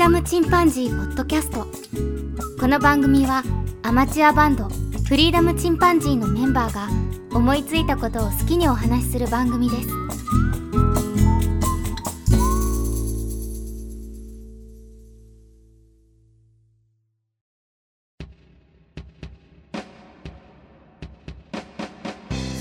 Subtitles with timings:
[0.00, 1.66] ダムチンパンジー」ポッドキャスト
[2.58, 3.42] この番組は
[3.82, 4.64] アマチュアバンド
[5.06, 6.88] フリーダムチンパンジーのメンバーが
[7.36, 9.88] 思いついたことを好きにお話しする番組です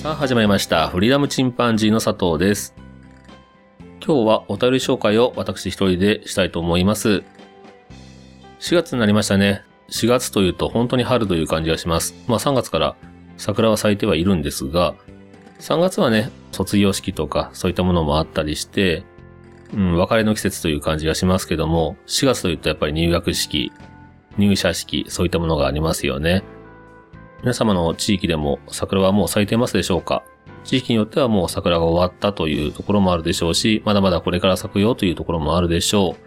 [0.03, 0.89] さあ始まりました。
[0.89, 2.73] フリーダムチンパンジーの佐藤です。
[4.09, 7.23] 今日はお便り紹介を私一人でしたいと思います。
[8.59, 9.63] 4月になりましたね。
[9.89, 12.13] 4月というと本当に春という感じがします。
[12.27, 12.95] まあ3月から
[13.37, 14.95] 桜は咲いてはいるんですが、
[15.59, 19.03] 3月はね、卒業式とかそういったものもあったりして、
[19.73, 23.71] うん、別れの季節という感じがしますけども、4月というとやっぱり入学式、
[24.37, 26.43] 入社式、そういったものがありますよね。
[27.41, 30.23] 皆様の地域でも桜はもう咲いてますでしょうか？
[30.65, 36.17] 地域によってはもう桜が終わったというところもあるでしょうし、まだまだこれから咲くよというところもあるでしょ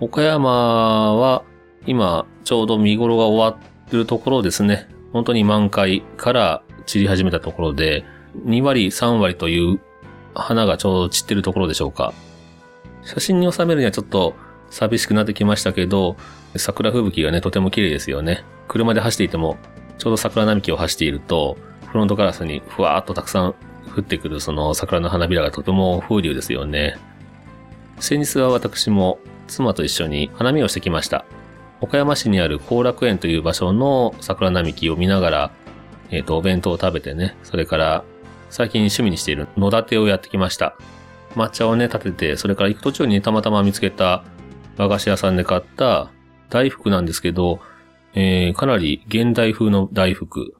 [0.00, 0.04] う。
[0.04, 1.42] 岡山は
[1.86, 4.88] 今ちょうど見頃が終わってるところですね。
[5.12, 8.04] 本当に満開から散り始めたところで、
[8.46, 9.80] 2割3割という
[10.34, 12.12] 花がちょうど散ってるところでしょうか。
[13.02, 14.34] 写真に収めるにはちょっと
[14.70, 16.16] 寂しくなってきましたけど、
[16.56, 18.44] 桜吹雪がね、とても綺麗ですよね。
[18.66, 19.56] 車で走っていても
[19.98, 23.54] ちょうど桜並木を走っていると、フロントガラスにふわーっとたくさん
[23.96, 26.96] 降ってくるその桜の花びらがとても風流ですよね。
[28.00, 31.24] 先日は私も妻と一緒に花見をしてきました。
[31.80, 35.50] 岡山市にある後楽園という場所の桜並木を見ながら、
[36.10, 38.04] えっ、と、お弁当を食べてね、それから
[38.50, 40.76] 最近趣味にしている野立てをやってきました。
[41.34, 44.24] 抹茶をね、立てて、それから行く途中にたまたま見つけた
[44.76, 46.10] 和菓子屋さんで買った
[46.50, 47.60] 大福なんですけど、
[48.14, 50.54] えー、かなり現代風の大福。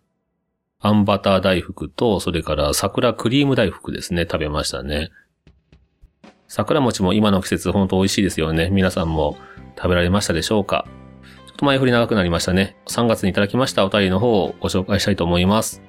[0.80, 5.10] あんバター大福と、それから桜クリーム大福ですね、食べましたね。
[6.48, 8.68] 桜餅も今の季節ほんと美味しいですよね。
[8.70, 9.38] 皆さんも
[9.76, 10.86] 食べられましたでしょうか？
[11.56, 12.76] と前振り長くなりましたね。
[12.86, 15.82] 3月にいただきましたお便りの方をご紹介したいと思います。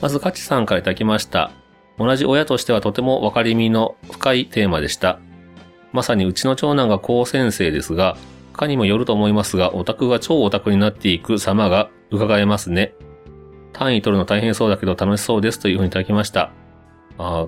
[0.00, 1.52] まず、カチさんからいただきました。
[1.98, 5.18] 同じ親としてはとても分かりみの深いテーマでした。
[5.92, 8.16] まさにうちの長男が高先生ですが、
[8.52, 12.94] かにもよると思いますが、オタクが超オタクになっていく様が伺えますね。
[13.72, 16.52] 単位取るの大変そうだけど楽しそうですというふうにいただきました。
[17.18, 17.46] ああ、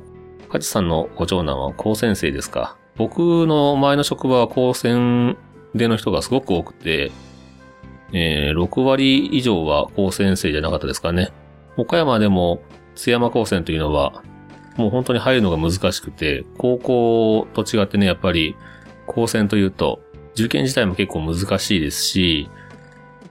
[0.50, 2.76] カチさんのご長男は高専生ですか？
[2.96, 5.36] 僕の前の職場は高専
[5.78, 7.10] での人がすごく多くて、
[8.12, 11.32] えー、6割以上は高専生じゃなかったですかね。
[11.76, 12.60] 岡山でも
[12.94, 14.22] 津山高専というのは、
[14.76, 18.56] もう本当に入るのが難しくて、高校と違ってね、やっぱり
[19.06, 20.00] 高専というと、
[20.34, 22.48] 受験自体も結構難しいですし、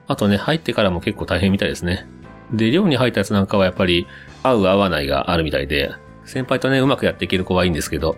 [0.06, 2.06] あとね、入ってからも結構大変みたいですね。
[2.52, 4.06] で、寮に入ったやつなんかはやっぱり、
[4.42, 5.92] 合う合わないがあるみたいで、
[6.24, 8.16] 先輩とね、うまくやっていける子はいいんですけど、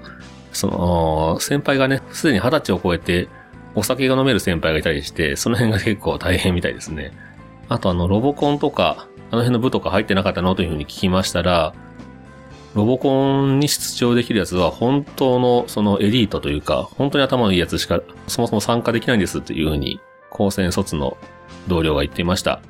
[0.52, 3.28] その、先輩がね、すでに二十歳を超えて、
[3.74, 7.12] お酒が飲める先輩がいたりして、その辺が結構大変みたいですね。
[7.68, 11.72] あとあの、ロボコンとか、あの辺の部とか入ってなかったのというふうに聞きましたら、
[12.74, 21.16] ロボコンに出場できるやつは本当のそのエリートというか、本当に頭のいいやつしかそもそも参加できないんですっていうふうに、高専卒の
[21.68, 22.60] 同僚が言っていました。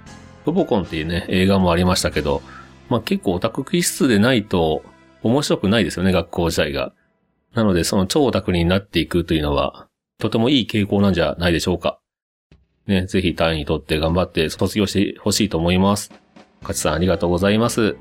[0.47, 2.43] ロボコンっていうね、映画もありましたけど、
[2.89, 4.83] まあ結構オタク気質でないと
[5.23, 6.93] 面白くないですよね、学校自体が。
[7.55, 9.87] なのでその超オタクになっていくというのは、
[10.21, 11.99] とてもいい傾向なんじゃないでしょうか。
[12.87, 16.13] ね、ぜひ単位取って頑張って卒業してほしいと思います。
[16.61, 17.97] 勝さんありがとうございます。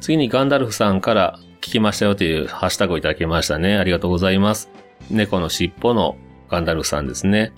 [0.00, 3.76] 次にガンダルフさんから聞きましたよというハッシュタグをいただきましたね。
[3.76, 4.70] ありがとうございます。
[5.10, 6.16] 猫の尻尾の
[6.48, 7.52] ガンダルフさんですね。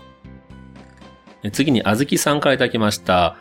[1.53, 3.37] 次にあずきさんからいただきました。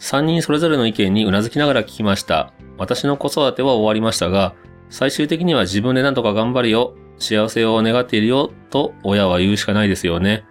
[0.00, 2.52] 3人それぞれの意見にうなずきながら聞きました。
[2.78, 4.54] 私の子育ては終わりましたが、
[4.90, 10.44] 最終的には自分で何とか頑張るよ、幸せを願っているよ、と親は言うしかないですよね。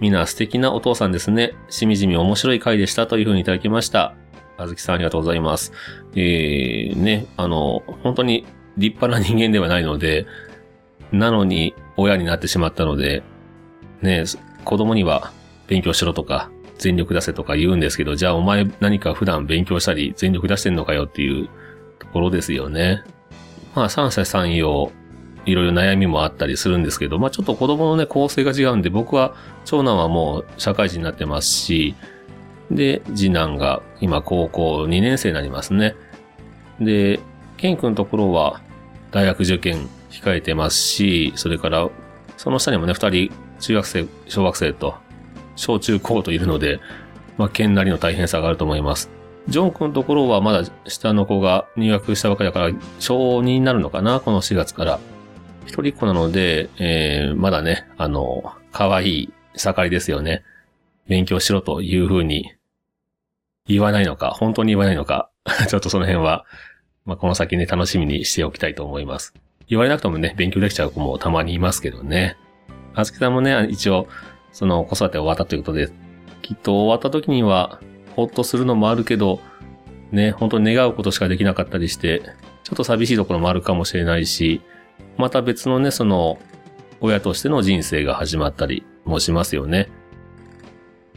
[0.00, 1.54] みんな素敵なお父さんですね。
[1.68, 4.14] しみじみ面白い回でしたというふうにいただきました。
[4.58, 5.72] あずきさんありがとうございます。
[6.14, 10.26] えー、ね、あの、本当に立派な人間ではないので、
[11.12, 13.22] なのに親になってしまったので、
[14.02, 14.24] ね、
[14.64, 15.32] 子供には
[15.66, 21.48] 勉強しろとか、全力出せとか言うんですけど、じゃあお前何か普段勉強したり全力出してんのかよっていう
[21.98, 23.02] ところですよね。
[23.74, 24.90] まあ三歳三様、
[25.46, 29.34] いろいろ悩みもあったりするんですけど、まあちょっと子供のね、構成が違うんで、僕は
[29.64, 31.94] 長男はもう社会人になってますし、
[32.70, 35.94] で、次男が今高校2年生になりますね。
[36.80, 37.20] で、
[37.56, 38.60] ケン君のところは
[39.12, 41.88] 大学受験控えてますし、それから
[42.36, 44.94] その下にもね、二人中学生、小学生と
[45.54, 46.80] 小中高といるので、
[47.38, 49.10] まあ、県なりの大変さがあると思います。
[49.48, 55.00] ジョン君のところはまだ下の子が入学したばかりだから、小2になるのかなこの4月から。
[55.66, 60.44] 一人っ子なので、えー、まだね、あの、可愛い盛りですよね。
[61.08, 62.52] 勉強しろという風に
[63.66, 65.30] 言わないのか、本当に言わないのか、
[65.68, 66.44] ちょっとその辺は、
[67.04, 69.34] まあ、この先ね、楽しみにしておきたいと思います。
[69.68, 72.36] 言われなくてもね、勉強できちゃう子もたまにいますけどね。
[72.94, 74.08] あずきさんもね、一応、
[74.52, 75.88] その子育て終わったということで、
[76.42, 77.80] きっと終わった時には、
[78.14, 79.40] ほっとするのもあるけど、
[80.12, 82.22] ね、本当に願うことしかできなかったりして、
[82.62, 84.60] ちょっと寂しいところもあるかもしれないし、
[85.16, 86.38] また別のね、その、
[87.00, 89.88] 親としての人生が始まったりもしますよね。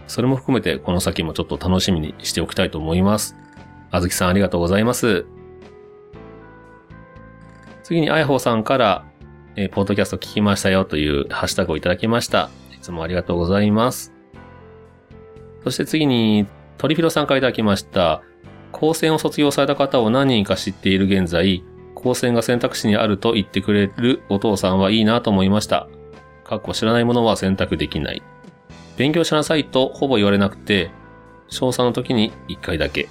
[0.07, 3.35] それも含めてこの先もちょっと楽しみにしておきたいと思います。
[3.91, 5.25] あずきさんありがとうございます。
[7.83, 9.05] 次にあやほうさんから、
[9.55, 12.49] えー、ポッドキャスト聞きましたよというハッシュタグをいただきました。
[12.75, 14.13] いつもありがとうございます。
[15.63, 16.47] そして次に、
[16.77, 18.21] トリフィロさんからいただきました。
[18.71, 21.63] 高専を卒業された方を何人か知っている現在、
[22.01, 25.89] 高専が選択肢にあると言ってくれるお父さんはいいなと思いました。
[26.45, 28.23] かっこ知らないものは選択できない。
[28.95, 30.91] 勉強しなさいとほぼ言われなくて、
[31.49, 33.09] 小3の時に1回だけ。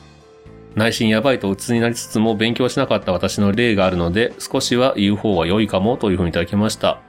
[0.74, 7.00] 内心やばいと鬱になりつつも勉強しなかった私の例があるので、少しは言う方は良いかもというふうにいただきました。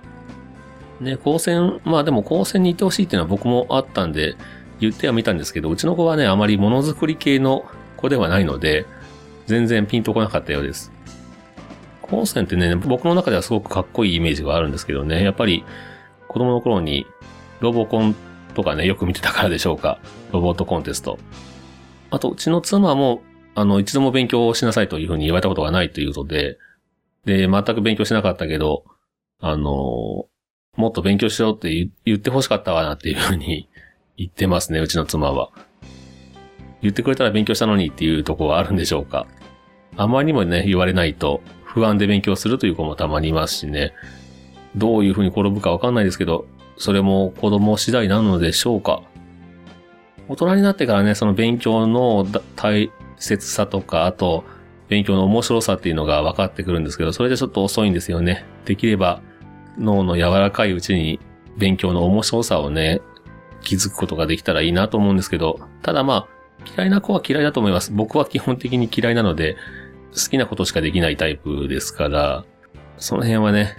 [0.99, 4.35] ね、高専、まあでも高専に行ってほしいっていうのは僕もあったんで、
[4.81, 7.65] 言ってはみたんですけど、うちの子はね、あまりものづくり系の
[7.95, 8.85] 子ではないので、
[9.45, 10.91] 全然ピンとこなかったようです。
[12.09, 15.63] 高専ってね、僕の中ではすごくかっこいいイメージがあるんですけどね、やっぱり
[16.27, 17.05] 子供の頃に
[17.59, 18.15] ロボコン
[18.53, 19.99] とかね、よく見てたからでしょうか。
[20.31, 21.19] ロボットコンテスト。
[22.11, 23.21] あと、うちの妻も、
[23.55, 26.57] あの、一度も勉強をしなさいというふうに言われたことがないということで、
[27.25, 28.85] で、全く勉強しなかったけど、
[29.39, 30.25] あの、
[30.75, 33.69] もっと勉強しようって言ってほしかったわなっていうふうに
[34.17, 35.49] 言ってますね、うちの妻は。
[36.81, 39.27] 言ってくれたら勉強したのにっていうところはあるんでしょうか。
[39.97, 43.93] あまりにもね、言われないと不安で勉強するという子もたまにいますしね。
[44.75, 46.45] どういうふうに転ぶかわかんないですけど、
[46.77, 49.03] それも子供次第なのでしょうか。
[50.27, 52.25] 大人になってからね、その勉強の
[52.55, 54.43] 大切さとか、あと、
[54.87, 58.45] 勉強の面白さっていうのが分かってくるんですけど、それでちょっと遅いんですよね。
[58.65, 59.21] できれば、
[59.77, 61.19] 脳の柔らかいうちに
[61.57, 63.01] 勉強の面白さをね、
[63.61, 66.27] 気づくことができたらいいなと思うんですけど、ただまあ、
[66.75, 67.91] 嫌いな子は嫌いだと思います。
[67.91, 69.57] 僕は基本的に嫌いなので、
[70.13, 72.45] 好きなことしかできないタイプですから、
[72.97, 73.77] その辺はね、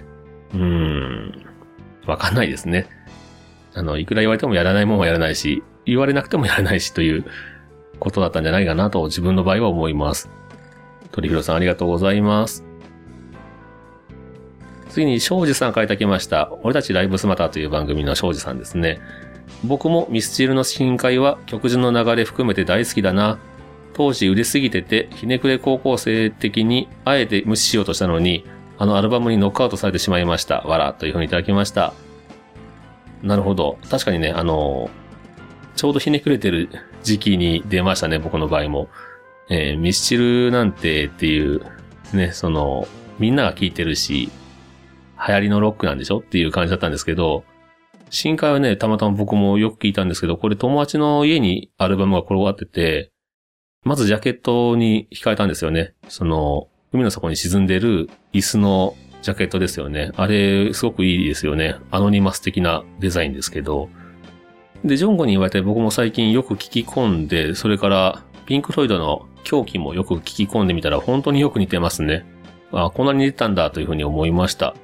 [0.53, 1.45] うーん、
[2.05, 2.87] わかんないですね。
[3.73, 7.25] あの、いくら言われてもやらないもんはやらないし、言われなくてもやらないしという
[7.99, 10.29] ことだったんじゃないかなと自分の場合は思います。
[11.11, 12.63] 鳥広さんありがとうございます。
[14.89, 16.51] 次に、庄司さんからいただきました。
[16.63, 18.99] 俺たちライブスマターという番組の庄司さんですね。
[19.63, 23.39] 僕もミスチルの深海は曲順の流れ含めて大好きだな。
[23.93, 28.45] 当時売れすぎてて、ひねくれ高校生的にあえて無視しようとしたのに、
[28.77, 30.61] あのアルバムにノックアウトされてしまいました。
[30.61, 31.93] わら、というふうにいただきました。
[33.21, 33.77] なるほど。
[33.89, 34.89] 確かにね、あの、
[35.75, 36.69] ちょうどひねくれてる
[37.03, 38.89] 時期に出ましたね、僕の場合も。
[39.49, 41.61] えー、ミスチルなんてっていう、
[42.13, 42.87] ね、その、
[43.19, 44.29] みんなが聴いてるし、
[45.27, 46.19] 流行りのロックなんでしょ？
[46.19, 47.43] っていう感じだったんですけど、
[48.09, 53.11] 深海はね、たまたま僕もよく聞いたんですけど、これ友達の家にアルバムが転がってて、
[53.83, 55.93] まずジャケットに惹かれたんですよね。
[56.07, 60.11] その、海の底に沈んでる椅子のジャケットですよね。
[60.15, 61.77] あれ、すごくいいですよね。
[61.89, 63.89] アノニマス的なデザインですけど。
[64.85, 72.23] で、ジョンゴに言われて僕も最近よく聞き込んで、それからピンクロイドの狂気もよく聞き込んでみたら本当によく似てますね。
[72.71, 74.75] あこんなに似てたんだというふうに思いました。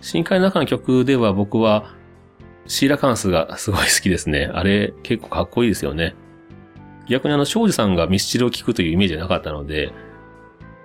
[0.00, 1.92] 深海の中の曲では僕は
[2.68, 4.48] シーラカンスがすごい好きですね。
[4.52, 6.14] あれ結構かっこいいですよね。
[7.08, 9.92] 逆にあの、庄司さんがミスチルを聴くというイメージはなかったので、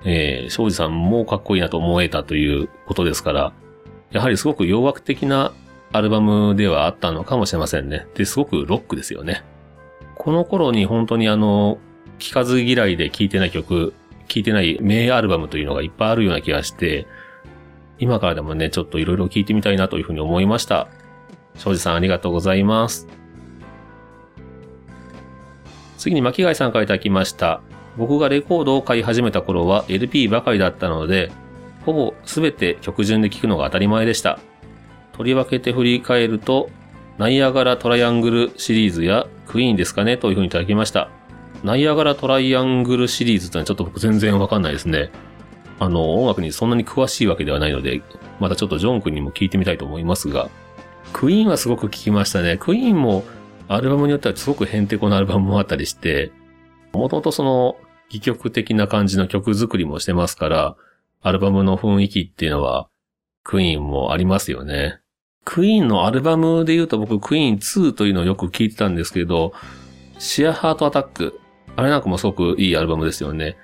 [0.06, 3.54] えー、庄司さんもかっこいいなと思えたということですから、
[4.12, 5.54] やはりすごく洋楽的な
[5.92, 8.08] アルバムではあったのかもしれませんね。
[8.16, 9.44] で、すごくロックですよね。
[10.16, 11.78] この頃に本当にあの、
[12.20, 13.94] 聴かず嫌いで聴いてない曲、
[14.28, 17.08] 聴いてない名アルバムというのがいっぱいあるような気がして、
[18.00, 20.88] 今からでもね、ちょっといろいろ聴いてみたいなというふうに思いました。
[21.56, 23.08] 庄司さんありがとうございます。
[26.04, 27.62] 次に巻貝さんからいただきました。
[27.96, 31.32] 僕がレコードを買い始めた頃は LP ばかりだったので、
[31.86, 34.38] ほぼ全て曲順で聴くのが当たり前でした。
[35.14, 36.70] 取り分けて振り返ると、
[37.18, 41.10] ナイアガラトライアングルシリーズやクイーンですかねというふうにいただきました。
[41.64, 45.10] ナイアガラトライアングルシリーズってのはちょっと僕全然わかんないですね。
[45.80, 48.02] あの、音楽にそんなに詳しいわけではないので、
[48.42, 50.50] またちょっとジョン君にも聞いてみたいと思いますが、
[51.14, 52.58] クイーンはすごく聞きましたね。
[52.58, 53.24] クイーンも
[53.68, 56.32] アルバムによってはすごくヘンテコなアルバムもあったりして、
[56.94, 57.78] もともとその、
[58.10, 60.76] 戯曲的な感じの曲作りもしてますから、
[61.22, 62.88] アルバムの雰囲気っていうのは、
[63.44, 65.00] クイーンもありますよね。
[65.46, 69.54] クイーンのアルバムで言うと僕クイーン2というのをよく聞いてたんですけど、
[70.20, 71.40] シアハートアタック。
[71.76, 73.58] あれなんかもすごくいいアルバムですよね。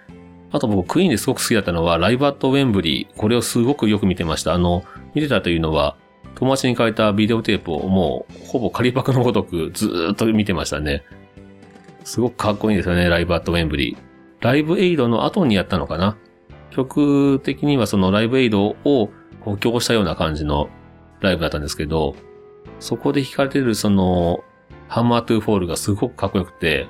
[0.52, 3.18] あと僕クイーンですごく好きだったのはライブアットウェンブリー。
[3.18, 4.54] これをすごくよく見てました。
[4.54, 5.96] あの、見てたというのは
[6.40, 11.04] 友達に書いたビデオテープをもうほぼ借りパクのごとくずっと見てましたね。
[12.06, 13.98] すごくかっこいいんですよね、 Live at Wembley。
[14.40, 16.18] ライブエイドの後にやったのかな？
[16.72, 19.10] 曲的にはそのライブエイドを
[19.42, 20.70] 補強したような感じの
[21.20, 22.16] ライブだったんですけど、
[22.80, 24.44] そこで弾かれてるその、
[24.88, 26.88] Hammer to Fall がすごくかっこよくて、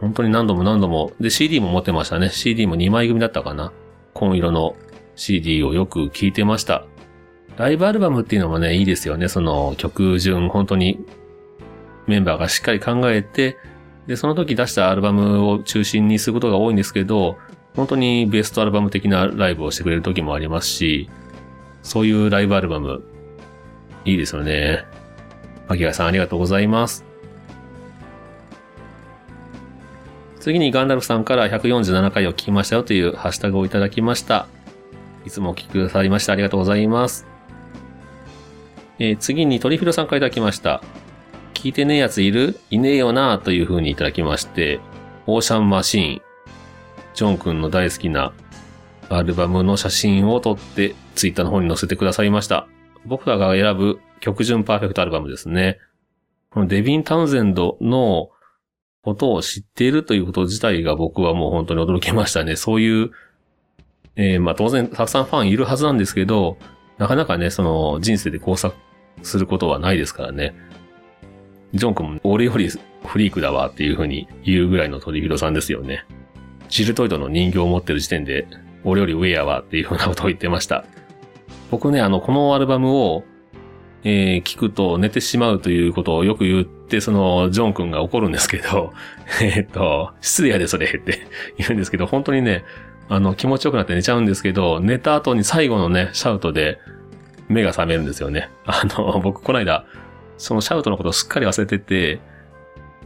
[0.00, 2.28] 本当に何度も何度も、で CD も持ってましたね。
[2.28, 3.72] CD も2枚組だったかな？
[4.12, 4.76] 紺色の
[5.16, 6.84] CD をよく聴いてました。
[7.56, 9.28] ライブアルバムっていうのもね、いいですよね。
[9.28, 11.04] その曲順、本当に
[12.06, 13.58] メンバーがしっかり考えて、
[14.06, 17.36] で、その時出したアルバムを中心にすることが多いんですけど、
[17.76, 21.08] 本当にベストアルバム的なライブをしてくれる時もありますし、
[21.82, 23.02] そういうライブアルバム、
[24.04, 24.84] いいですよね。
[25.68, 27.04] 牧谷さんありがとうございます。
[30.40, 34.48] 次にガンダルフさんから147回を聞きましたよというハッシュタグをいただきました。
[35.24, 37.31] いつもお聞きくださいましてありがとうございます。
[38.98, 40.82] えー、次にトリフィロさんからいただきました。
[41.54, 42.58] 聞いてねえやついる？
[42.70, 44.80] いねえよなという風にいただきまして、
[45.26, 46.22] オーシャンマシーン、
[47.14, 48.32] ジョン君の大好きな
[49.08, 52.66] アルバムの写真を撮ってツイッターの方に載せてくださいました。
[53.04, 55.78] 僕らが選ぶ曲順パーフェクトアルバムですね。
[56.50, 58.30] このデビン・タウンゼンドの
[59.02, 62.56] ことを知っているということ自体が僕はもう本当に驚きましたね。
[62.56, 63.10] そういう、
[64.16, 66.58] えー、まあ当然たくさんファンいるはずなんですけど、
[66.98, 68.74] なかなかね、その人生で工作
[69.22, 70.54] することはないですからね。
[71.74, 72.68] ジョン君も俺より
[73.04, 76.04] フリークだわっていう風に言うぐらいのトリビロさんですよね。
[76.68, 78.46] ジルトイドの人形を持ってる時点で、
[78.84, 80.84] 俺より上やわっていう風なことを言ってました。
[81.70, 83.24] 僕ね、あの、このアルバムを、
[84.04, 88.92] えー、聞くと寝てしまうということをよく言って、その、ジョン君が怒るんですけど、
[89.40, 92.64] えっと、失礼やでそれって言うんですけど、本当にね、
[93.12, 96.78] あの、気持ちよくなって寝ちゃうんですけど、寝た後に最後のね、シャウトで
[97.48, 98.48] 目が覚めるんですよね。
[98.64, 99.84] あの、 僕この間、
[100.38, 102.20] そのシャウトのことをすっかり忘れてて、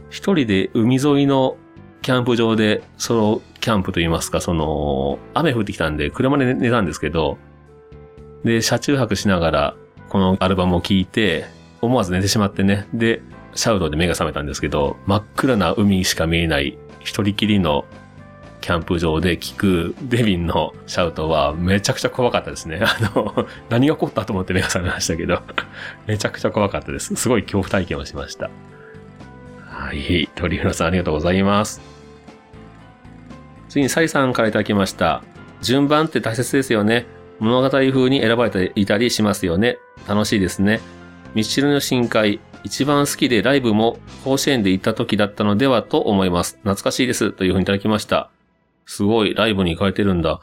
[0.09, 1.57] 一人で海沿いの
[2.01, 7.37] キャンプ場で、そのキャンプといいますか、その、雨降ってきたんで車で寝たんですけど、
[8.45, 9.75] で、車中泊しながら、
[10.07, 11.43] このアルバムを聴いて、
[11.81, 12.87] 思わず寝てしまってね。
[12.93, 13.21] で、
[13.55, 17.83] シャウトで目が覚めたんですけど、真っ暗な海しか見えない一人きりの
[18.61, 22.81] キャンプ場で聞くデビンのシャウトはめちゃくちゃ怖かったですね。
[22.83, 25.41] あの、何が起こったと思って目が覚めましたけど、
[26.07, 27.15] めちゃくちゃ怖かったです。
[27.15, 28.49] すごい恐怖体験をしました。
[29.65, 30.29] はい。
[30.35, 31.81] 鳥浦さんありがとうございます。
[33.69, 35.23] 次にサリさんからいただきました。
[35.61, 37.05] 順番って大切ですよね。
[37.39, 39.77] 物語風に選ばれていたりしますよね。
[40.07, 40.81] 楽しいですね。
[41.35, 46.55] ミッシルの深海、一番好きでライブも甲子園で行った時だったのではと思います。
[46.63, 47.31] 懐かしいです。
[47.31, 48.29] というふうにいただきました。
[48.87, 50.39] すごい、ライブに行かれてるんだ。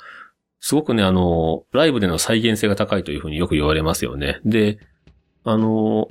[0.61, 4.41] すごくね、あの、ライブでの再現性が高いというふうによく言われますよね。
[4.45, 4.79] で、
[5.43, 6.09] あの、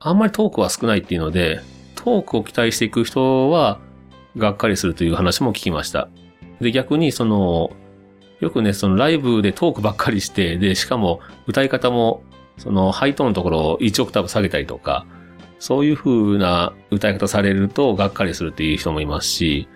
[0.00, 1.60] あんまりトークは少ないっていうので、
[1.94, 3.80] トークを期待していく人は、
[4.36, 6.08] がっかりするという話も聞きました。
[6.60, 7.70] で、逆にその、
[8.40, 12.22] よくね、そのライブでトークばっかりして、で、しかも歌い方も、
[12.58, 15.06] そのハイトーンのところを1オクターブ下げたりとか、
[15.58, 19.68] そういう風な歌い方されるとがっかりするっていう人もいますし、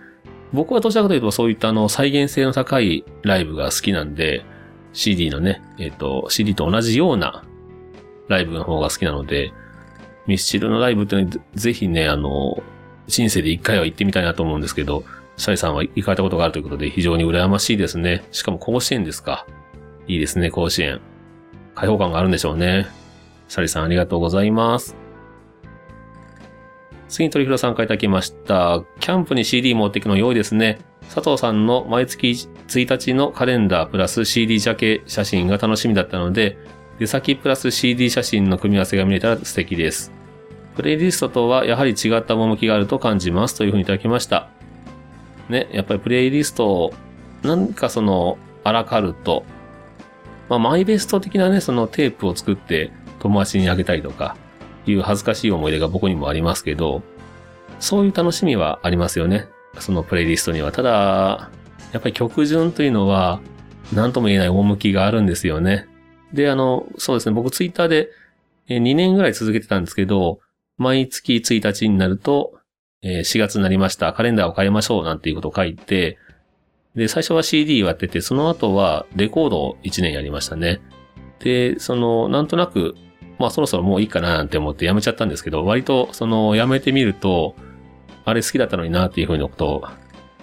[0.52, 4.45] 僕はどちらかというとそういったあの再現性の高いライブが好きなんで、
[4.93, 7.45] CD のね、えっ、ー、と、CD と同じような
[8.28, 9.52] ライブの方が好きなので、
[10.26, 12.62] ミスチルのライブってのはぜひね、あの、
[13.07, 15.05] 人生で一回は行ってみたいなと思うんですけど、
[15.37, 18.25] シャイさんは行かれたことがあるということで非常に羨ましいですね。
[18.33, 19.47] しかも甲子園ですか。
[20.07, 21.00] いいですね、甲子園。
[21.75, 22.87] 開放感があるんでしょうね。
[23.47, 25.08] シャリさんありがとうございます。
[27.09, 28.83] 次に鳥広さんからいただきました。
[29.00, 30.79] キャンプに CD 持っていくの良いですね。
[31.15, 36.59] 佐藤さんの毎月1日のカレンダープラス CD ジャケ写真が楽しみだったので、
[36.99, 40.12] 出先プラス CD 写真の組み合わせが見れたら素敵です。
[40.77, 44.49] プレイリストとはやはり違った趣があると感じますというふうにいただきました。
[45.49, 46.95] ね、やっぱりプレイリストを、
[47.43, 49.45] なんかその、アラカルト、
[50.49, 54.37] まあ、マイベスト的なね、そのテープを作って友達にあげたりとか、
[54.90, 57.02] いう恥ずかしい思い出が僕にもありますけど、
[57.80, 59.47] そういう楽しみはありますよね。
[59.78, 60.73] そのプレイリストには。
[60.73, 61.50] ただ、
[61.92, 63.40] やっぱり曲順というのは、
[63.92, 65.87] 何とも言えない趣があるんですよね。
[66.33, 68.11] で、あの、そうですね、僕ツイッターで
[68.68, 70.40] 2年ぐらい続けてたんですけど、
[70.76, 72.59] 毎月1日になると、
[73.02, 76.18] 4月になりました、カレンダーを変えましょうなんていうことを書いて、
[76.95, 80.80] で、最初は CD をやってて、その後はレコードを1年やりましたね。
[81.38, 82.97] で、その、なんとなく、
[83.38, 87.54] まあそろそろもういいかななんて思ってやめちゃったんですけど、割とそのやめてみると、
[88.25, 89.85] あれ好きだったのになっていうふうなことを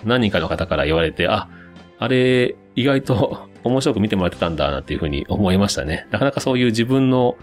[0.03, 1.49] 何人かの方から言われて、あ、
[1.99, 6.07] あれ意外と 面白く見てもらってたんだなっていうふうに思いましたね。
[6.11, 7.35] なかなかそういう自分の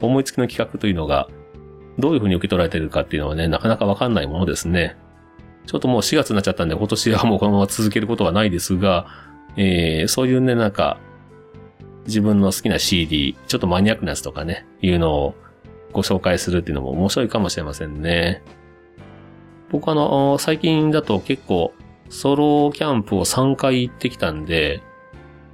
[0.00, 1.28] 思いつきの企画というのが
[1.98, 4.96] どういうふうに受け取られてるかっていうのはね、なかなかわかんないものですね。
[5.66, 9.06] ちょっともう4月になっちゃったんで今年はもうこのまま続けることはないですが、
[9.56, 10.98] えー、そういうね、なんか、
[12.06, 15.34] 自分の好きな CD、ちょっとマニアックなやつとかね、いうのを
[15.92, 18.42] ご紹介するっていうのも面白いかもしれませんね。
[19.70, 21.72] 僕あの、最近だと結構
[22.08, 24.82] ソロキャンプを3回行ってきたんで、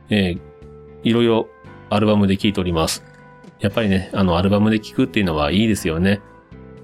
[0.09, 0.41] えー、
[1.05, 1.49] いろいろ
[1.89, 3.05] アルバムで聴いております。
[3.61, 6.21] やっぱりね、あの、アルバムで聴くっていうのはいいですよね。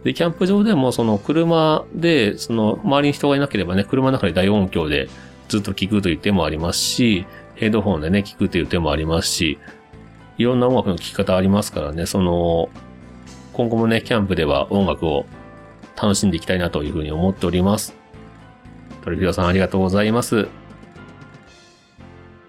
[0.05, 5.09] で、キャンプ場でもその車で、その周りに人がいなければね、車の中で大音響で
[5.49, 9.59] ずっと聴くという手もありますし、ヘッドホンでね、聴くという手もありますし、
[10.39, 12.69] いろんな音楽の聴き方ありますからね、その、
[13.53, 15.25] 今後もね、キャンプでは音楽を
[16.01, 17.95] 楽しんでいきたいなというふうに思っております。
[19.03, 20.49] トリフィオさんありがとうございます。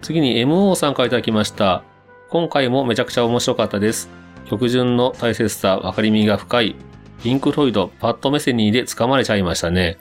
[0.01, 1.83] 次に MO さんからいただきました。
[2.29, 4.09] 今回もめちゃくちゃ面白かったです。
[4.49, 6.75] 曲順の大切さ、分かりみが深い。
[7.23, 9.97] ピンク・ロイド、パッド・メセニーで掴まれちゃいましたね。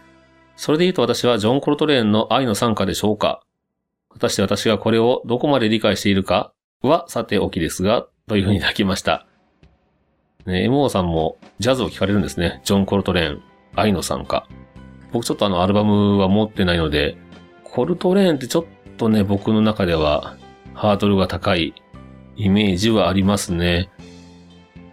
[0.56, 3.45] それで言うと私はジョン・コルトレーンの愛の参加でしょうか
[4.16, 9.26] 果たして私がこれをどこまで理解しているかはさておきですが、というふうにいただきました。
[10.46, 12.62] ね、MO さんもジャズを聴かれるんですね。
[12.64, 13.42] ジョン・コルトレーン、
[13.74, 14.48] 愛の参加。
[15.12, 17.18] 僕ちょっとあのアルバムは持ってないので、
[17.62, 18.64] コルトレーンってちょっ
[18.96, 20.38] とね、僕の中では
[20.72, 21.74] ハードルが高い
[22.36, 23.90] イメージはありますね。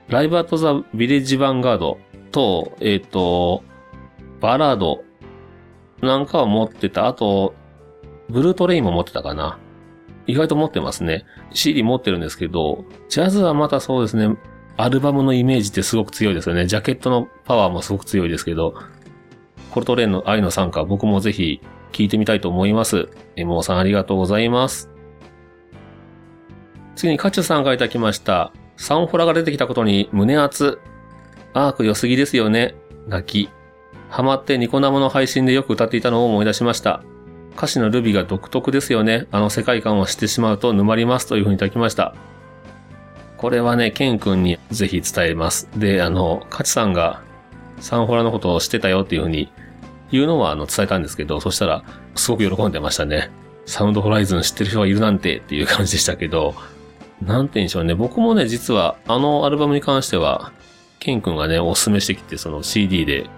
[0.10, 1.98] ライブアットザ・ビレッジ・ヴァンガード
[2.32, 3.63] と、えっ、ー、と、
[4.42, 5.01] バラード
[6.01, 7.08] なんかは持ってた。
[7.08, 7.53] あと、
[8.30, 9.60] ブルートレインも持ってたかな。
[10.25, 11.25] 意外と持ってますね。
[11.52, 14.38] CD 持ってるんですけど、ジャズはまたそうですね、
[14.78, 16.65] アルバムのイメージってすごく強いですよね。
[16.65, 18.74] ジャケットのパワーもすごく強いですけど、
[19.71, 23.10] コルトレーンの愛の参加、僕もぜひ聞いてみたいと思います。
[23.36, 24.89] エモーさんありがとうございます。
[26.95, 28.54] 次にカチュさんがいただきました。
[28.78, 30.80] サンフォラが出てきたことに胸熱。
[31.54, 32.76] アーク良すぎですよね。
[33.08, 33.50] 泣き。
[34.10, 37.04] ハマってニコ生の配信でよく歌っていたのを思い出しました。
[37.56, 39.28] 歌詞のルビが独特ですよね。
[39.32, 42.16] あの世界観を知ってしまうと沼りますというふうにいただきました。
[43.38, 45.68] これはね、ケン君にぜひ伝えます。
[45.78, 47.22] で、あの、カチさんが
[47.80, 49.52] サンフォラのことを知ってたよっていうふうに
[50.12, 51.84] 言うのはあの伝えたんですけど、そしたら
[52.16, 53.30] すごく喜んでましたね。
[53.66, 56.56] サウンドホライズン知ってる人がいるなんてっていう感じでしたけど、
[57.22, 57.96] なんて言うんでしょうね。
[57.96, 60.52] 僕もね、実はあのアルバムに関しては、
[61.00, 63.30] ケン君がね、おすすめしてきて、その CD で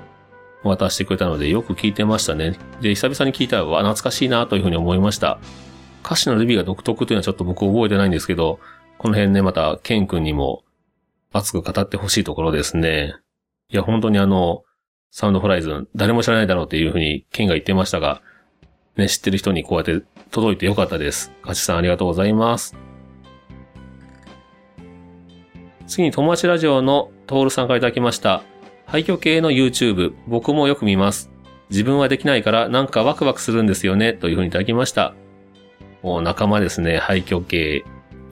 [0.69, 2.57] 渡してくれたので、よく聴いてましたね。
[2.81, 5.39] で、久々に聴いたら、わ、懐かしいなというふうに思いました。
[6.03, 8.59] 歌詞のルビーが独特というのはちょっと僕覚えてないんですけど、
[8.97, 10.63] この辺ね、また、ケン君にも
[11.33, 13.15] 熱く語ってほしいところですね。
[13.69, 14.63] いや、本当にあの、
[15.11, 18.21] サウンドホライズン、誰も知らないだろうっていうふうに、ケンが言ってましたが、
[18.97, 21.31] ね、知ってる人にこうやって届いてよかったです。
[21.43, 22.75] ガチさんありがとうございます。
[25.87, 28.43] 次に友達ラジオのトールさんからいただきました。
[28.85, 31.31] 廃墟系の YouTube、僕もよく見ます。
[31.69, 35.15] 自分はできないからなんかワクワクするんですよね、というふうにいただきました。
[36.03, 37.83] お仲間ですね、廃墟系。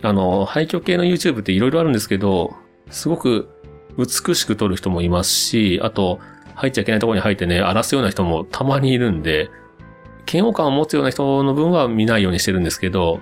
[0.03, 2.55] あの、廃墟系の YouTube って色々あるんですけど、
[2.89, 3.49] すごく
[3.97, 6.19] 美しく撮る人もいますし、あと、
[6.55, 9.49] 入っちゃいけないところに入ってね、荒らすような人もたまにいるんで、
[10.31, 13.19] 嫌悪感を持つような人の分は見ないようにしてるんですけど、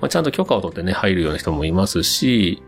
[0.00, 2.62] まあ、ちゃんと許可を取ってね、入るような人もいますし、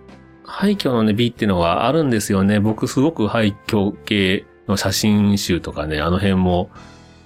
[0.50, 2.58] 廃墟のね、美っていうのはあるんですよね。
[2.58, 6.70] 僕すごく廃墟系の写真集とかね、あの辺も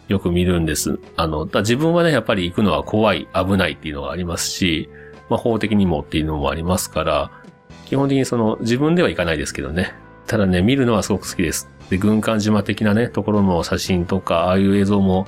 [0.09, 0.99] よく見るんです。
[1.17, 4.91] あの、自分はね、やっぱり行くのは怖い、危ないっていうのがありますし、
[5.31, 7.31] まあ法的にもっていうのもありますから、
[7.87, 9.95] 基本的にその自分では行かないですけどね。
[10.27, 11.71] ただね、見るのはすごく好きです。
[11.89, 15.27] で、軍艦島的なね、ところの写真とか、ああいう映像も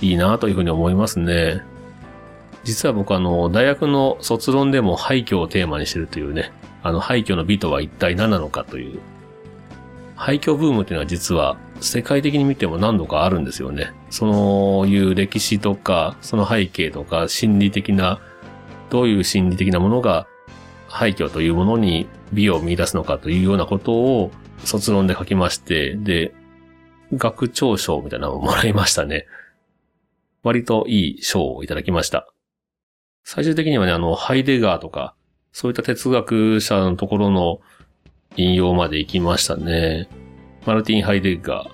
[0.00, 1.62] いいなというふうに思いますね。
[2.64, 9.00] 実は僕あの、大学の卒論でも廃墟をテーマにしてるというね、あの廃墟の美とは一体何なのかという。
[10.16, 13.92] 廃墟ブームっていうのは実は世界的に見ても何度かあるんですよね。
[14.10, 18.20] そういう歴史とか、その背景とか、心理的な、
[18.90, 20.26] どういう心理的なものが
[20.88, 24.30] 廃墟というものに美を見出すのかというようなことを
[24.64, 26.34] 卒論で書きまして、で、
[27.14, 29.26] 学長賞みたいなのをもらいましたね。
[30.42, 32.26] 割といい賞をいただきました。
[33.24, 35.14] 最終的にはね、あの、ハイデガーとか、
[35.52, 37.60] そういった哲学者のところの
[38.36, 40.08] 引用まで行きましたね。
[40.66, 41.70] マルティン・ハイデッガー。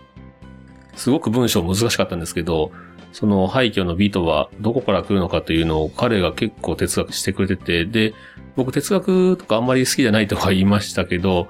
[0.96, 2.72] すごく文章難しかったんですけど、
[3.12, 8.14] その廃墟の美とはどこから来るのかというのを彼が結構哲学してくれてて、で、
[8.56, 11.48] 僕哲学とかあんまり好きじゃないとか言いましたけど、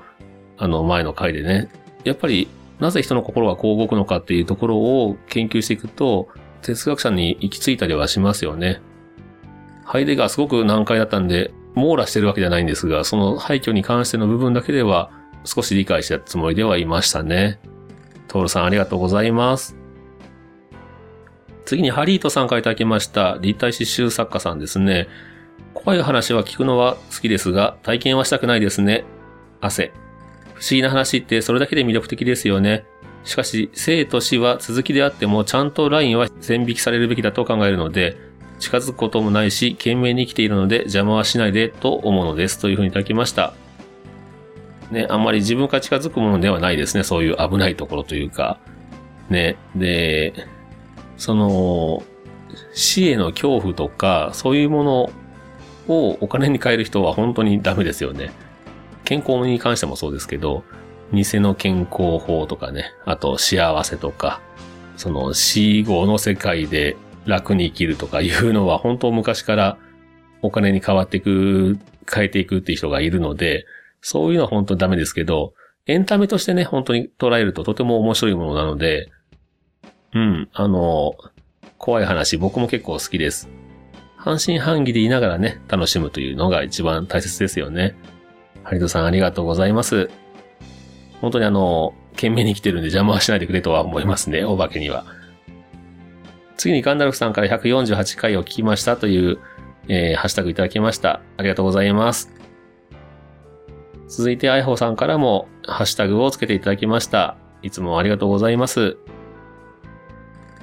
[0.58, 1.68] あの前の回でね、
[2.04, 6.28] やっぱりなぜ人の心がこう動くのかっていうところを研究していくと、
[6.62, 8.80] 哲学者に行き着いたりはしますよね。
[9.84, 15.10] ハイデガーすごく難解だったんで、網羅してるわけじゃないんですが、その廃墟に関しての部分だけでは
[15.44, 17.60] 少し理解したつもりではいましたね。
[18.28, 19.76] トールさんありがとうございます。
[21.66, 25.08] 次にハリートさんからいただきました立体刺繍作家さんですね。
[25.74, 29.04] 怖い話は聞くのは好きですが、体験はしたくないですね。
[29.60, 29.92] 汗。
[30.54, 32.86] 不思議な話ってそれだけで魅力的ですよね。
[33.24, 38.16] しかし、生と死は続きであっても、ちゃんとラインは線引きされるべきだと考えるので、
[38.58, 42.58] 近づくこともないし、懸命に生きているので邪魔はしないでと思うのです。
[42.58, 43.54] というふうにいただきました。
[44.90, 47.02] ね、あんまり自分から近づくものではないですね。
[47.02, 48.58] そういう危ないところというか。
[49.30, 50.32] ね、で、
[51.16, 52.02] その、
[52.72, 55.10] 死への恐怖とか、そういうもの
[55.88, 58.30] をお金に変える人は本当にダメですよね。
[59.04, 60.64] 健康に関してもそうですけど、
[61.12, 64.40] 偽の健康法とかね、あと幸せとか、
[64.96, 69.78] その死後の世界で楽に生きるとかいうのは本当昔から
[70.42, 71.78] お金に変わっていく、
[72.12, 73.66] 変えていくっていう人がいるので、
[74.00, 75.54] そういうのは本当にダメですけど、
[75.86, 79.10] エンタメとしてね、本当に捉えるととても面白いものなので、
[80.14, 81.14] うん、あの、
[81.78, 83.48] 怖い話、僕も結構好きです。
[84.16, 87.94] 半信半疑でいながらね、楽しむというのが一番大切ですよね。
[88.64, 90.10] ハリドさんありがとうございます。
[91.20, 95.04] 本当にあの、懸命に来てるんで邪魔はしないでくれとは思いますね、お化けには。
[96.56, 99.38] 次にガンダルフさんから148回を聞きましたという、
[99.88, 101.20] えー、ハッシュタグいただきました。
[101.36, 102.32] ありがとうございます。
[104.08, 107.36] 続いて、アイホさんからも、ハッシュタグをつけていただきました。
[107.62, 108.96] いつもありがとうございます。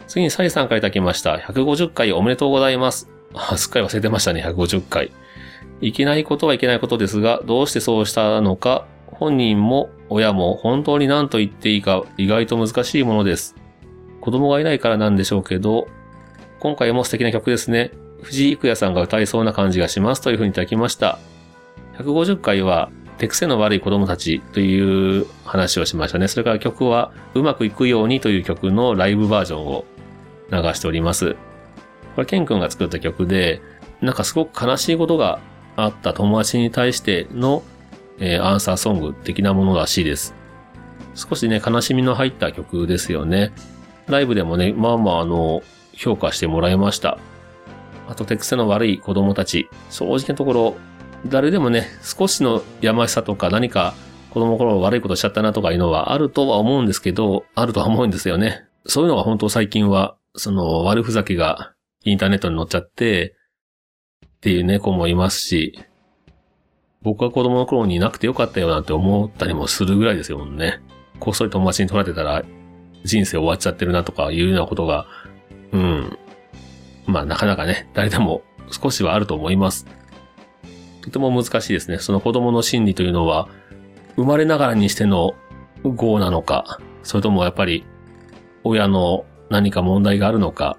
[0.07, 1.35] 次にサイさんからいただきました。
[1.35, 3.09] 150回おめでとうございます。
[3.33, 5.11] あ、すっかり忘れてましたね、150回。
[5.81, 13.55] いけないことはいけないことですが、どうしてそうしたのか、本人も親も本当に何と言っていいか意外と難しいものです。
[14.23, 15.89] 子供がいないからなんでしょうけど、
[16.61, 17.91] 今回も素敵な曲ですね。
[18.21, 21.19] 藤井育也さんが歌いそうな感じがしますというふうにいただきました。
[21.97, 26.29] 150回は手癖の悪い子供たちという話をしましたね。
[26.29, 29.83] それから曲はうまくいくようにという曲のライブバージョンを
[30.49, 31.35] 流しております。
[32.15, 33.61] これ、ケン君が作った曲で、
[33.99, 35.41] なんかすごく悲しいことが
[35.75, 37.61] あった友達に対しての、
[38.19, 40.33] えー、アンサーソング的なものらしいです。
[41.13, 43.51] 少しね、悲しみの入った曲ですよね。
[44.07, 45.61] ライブでもね、まあまああの、
[45.93, 47.17] 評価してもらいました。
[48.07, 49.69] あと手癖の悪い子供たち。
[49.89, 50.75] 正直なところ、
[51.27, 53.93] 誰でもね、少しのやましさとか何か
[54.29, 58.65] 子供の頃悪いことしちゃったなとかいうのはあるとは思うんですけど、あるとは思うんですよね。
[58.85, 63.35] そういうのが本当最近はその悪ふざけがインターネットに載っちゃって、
[64.25, 65.79] っていう猫もいますし、
[67.01, 70.81] 僕は子供の頃にいなくてよかったよなんて思ったりもするぐらいですよね。
[71.19, 72.43] こっそり友達に取られてたら
[73.03, 75.07] 人生終わっちゃってるなとかいうようなことが、
[75.71, 76.17] うん。
[77.05, 79.85] まあなかなかね、誰でも少しはあると思います。
[81.01, 81.99] とても難しいですね。
[81.99, 83.49] その子供の心理というのは、
[84.15, 85.33] 生まれながらにしての
[85.83, 87.85] 業なのか、それともやっぱり
[88.63, 90.77] 親の何か問題があるのか、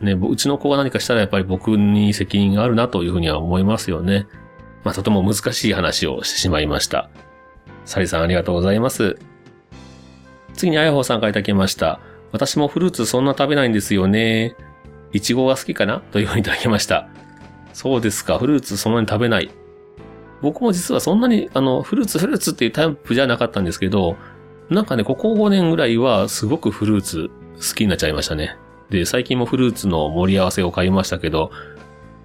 [0.00, 4.26] ね、うちの子が何かしたらやっぱり僕に責任があるなというふうには思いますよね。
[4.82, 7.10] まあ、とても難しい話をしてしまいました。
[7.84, 9.18] サリさんありがとうございます。
[10.60, 12.00] 次にあやほさんからいただきました。
[12.32, 14.56] 私もフルーツそんな食べないんですよね。
[15.10, 16.00] いちごが好きかな？
[16.12, 17.08] というふうにいただきました。
[17.72, 18.38] そうですか。
[18.38, 19.50] フルーツそんなに食べない。
[20.42, 24.16] 僕も実はそんなに、あの、フルーツフルーツっていうタイプじゃなかったんですけど、
[24.68, 28.56] なんかね、ここ5年ぐらいはすごくフルーツ好きになっちゃいましたね。
[28.90, 31.50] で、最近もフルーツの盛り合わせを買いましたけど、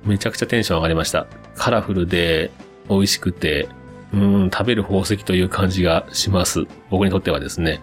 [0.04, 1.28] めちゃくちゃテンション上がりました。
[1.56, 2.52] カラフルで
[2.90, 3.70] 美味しくて、
[4.14, 6.66] うん、食べる宝石という感じがします。
[6.90, 7.82] 僕にとってはですね。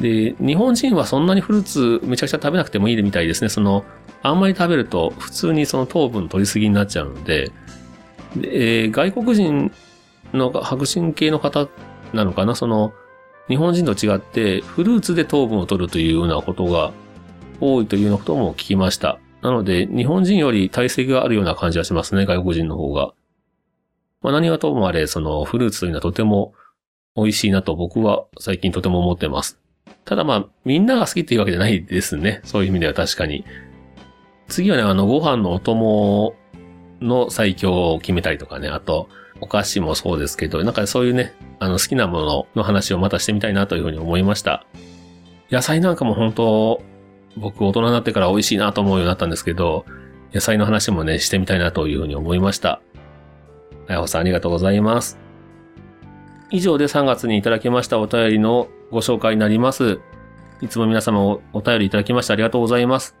[0.00, 3.48] で、日本人はそんなにフルーツめちゃくちゃ食べなくてもいいみたいですね。
[3.48, 3.84] その、
[4.22, 7.50] あんまり食べると普通にその糖分取りすぎになっちゃうので、
[8.36, 9.72] で、えー、外国人
[10.32, 11.68] の白人系の方
[12.12, 12.54] なのかな？
[12.54, 12.92] その、
[13.48, 16.92] 日本人と違ってフルーツで糖分を取るというようなことが
[17.60, 19.18] 多いというようなことも聞きました。
[19.40, 23.12] なので、日本人より体積があるような感じがしますね、外国人の方が。
[24.20, 26.52] まあ、何はともあれ、そのフルーツというのはとても
[27.16, 29.58] 美味しいなと僕は最近とても思ってます。
[30.08, 32.40] ただまあ、みんなが好きっていうわけじゃないですね。
[32.42, 33.44] そういう意味では確かに。
[34.48, 36.34] 次はね、あの、ご飯のお供
[37.02, 39.10] の最強を決めたりとかね、あと、
[39.42, 44.64] お菓子もそうですけど、なんかそういうね、あの好きなものの話をまたしてみたいなというふうに思いました。
[45.50, 46.82] 野菜なんかも本当、
[47.36, 49.84] 僕大人になってから美味しいなと思うようになったんですけど、
[50.32, 52.80] 野菜の話もね、してみたいなというふうに思いました。
[53.88, 55.18] あやほさんありがとうございます。
[56.50, 60.00] 以上で3月にいただきましたお便りのご紹介になります。
[60.60, 63.16] いつも皆様おお便りいただきましてありがとうございます。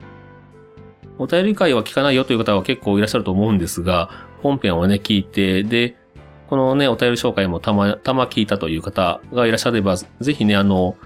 [1.18, 4.10] お便り会は聞かないよという方は結構いらっしゃると思うんですが、
[4.42, 5.96] 本編をね、聞いて、で、
[6.48, 10.96] このね、お便り紹介もたま、たま聞いたという方がいらっしゃれば、ぜひね、あの、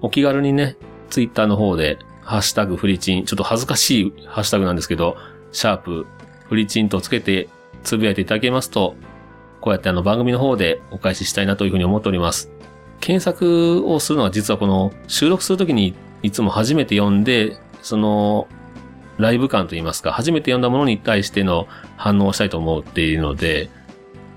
[0.00, 0.76] お気軽にね、
[1.10, 5.16] ツイッターの方で、ハッシュタグフリチン、ちょっと恥ずかしいハッシュタグなんですけど、
[5.52, 6.06] シャープ、
[6.48, 7.48] フリチンとつけて
[7.82, 8.96] つぶやいていただけますと、
[9.60, 12.50] こうやってあの番組の方でお返ししたいなというふうに思っております。
[13.00, 18.48] 検索をするのは実はこの収録するときにいつも初めて読んで、その
[19.18, 23.70] ライブ感といいますか、初めて読んだものに対しての反応をしたいと思っているので、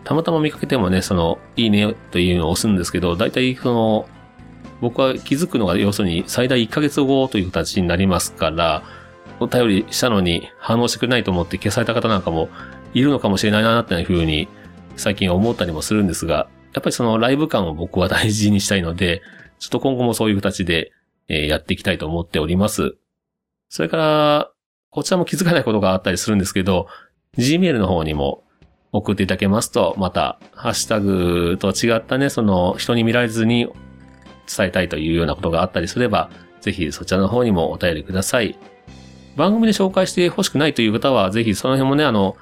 [0.04, 4.10] たまたま見かけてもね、その、いいねというのを押すんですけど、大体その、
[4.82, 8.82] 僕は気づくのが要するに最大1ヶ月後という形になりますから、
[9.40, 12.50] お便りしたのに反応してくれないと思って消された方なんかも
[12.94, 14.48] いるのかもしれないなっていうふうに
[14.98, 19.22] 最近思ったりもするんですが、やっぱりそのライブ感を僕は大事にしたいので、
[19.60, 20.92] ちょっと今後もそういう形で
[21.32, 22.98] えーやっていきたいと思っております。
[23.70, 24.52] それから、
[24.90, 26.88] こちらも気づかないことがあったりするんですけど、
[27.38, 28.44] Gmail の方にも
[28.92, 33.70] 送っていただけますと、また、ハッシュタグと違ったね、その人に見られずに
[34.54, 36.30] 伝えたいというようなことがあったりすれば、
[36.60, 38.60] ぜひそちらの方にもお便りください。
[39.38, 42.36] 番組で紹介してほしくないという方は、ぜひその辺もね、あの、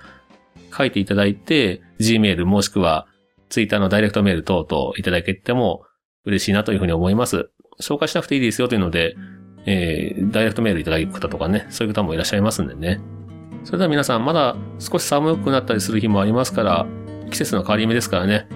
[0.76, 3.06] 書いていただいて、Gmail もしくは
[3.50, 5.84] Twitter のダイレクトメール等々いただけても
[6.26, 7.50] 嬉しいなというふうに思います。
[7.82, 9.16] 紹介しなくていいですよというので、
[9.66, 13.02] えー、ダイレクトメールいただく方とかね、そういう方もいらっしゃいますんでね。
[13.64, 16.86] それでは皆さん、まだ少し寒くなったりする日もありますから、
[17.30, 18.48] 季節の変わり目ですからね、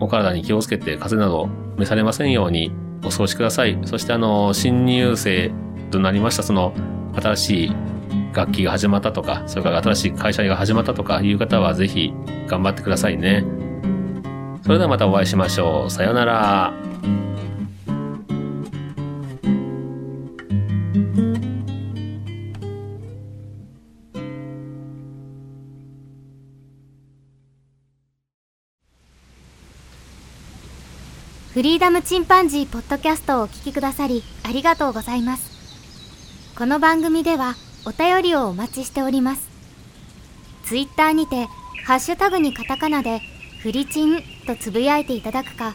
[0.00, 2.72] お体に気をつけて風邪など召されませんように
[3.04, 3.78] お過ごしください。
[3.84, 5.52] そしてあの、新入生
[5.90, 6.74] となりました、その、
[7.14, 7.72] 新しい
[8.34, 12.12] 楽器が始まったとか、それから新しい会社が始まったとかいう方はぜひ
[12.46, 13.44] 頑張ってくださいね。
[14.68, 15.90] それではまたお会いしましょう。
[15.90, 16.74] さようなら。
[31.54, 37.54] フリーダムチンパンジーポッドキャストをお聞きくださりありがとうございますこの番組では
[37.84, 39.48] お便りをお待ちしております
[40.66, 41.46] ツイッターにて
[41.84, 43.20] ハッシュタグにカタカナで
[43.60, 45.74] フリチンとつぶやいていただくか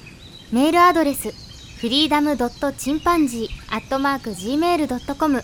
[0.51, 1.31] メールアドレス
[1.79, 5.43] フリーダムドットチンパンジーアットマーク Gmail.com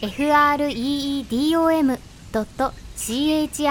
[0.00, 1.98] freedom
[2.32, 3.68] ドット chimpanzee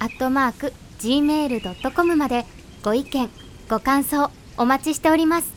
[0.00, 2.46] アットマーク gmail.com まで
[2.82, 3.30] ご意見
[3.70, 5.51] ご感想お待ちしております。